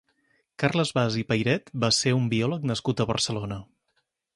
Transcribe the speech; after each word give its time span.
Carles 0.63 0.93
Bas 0.99 1.17
i 1.23 1.25
Peired 1.33 1.71
va 1.85 1.93
ser 2.01 2.17
un 2.23 2.27
biòleg 2.35 2.69
nascut 2.73 3.05
a 3.07 3.11
Barcelona. 3.15 3.65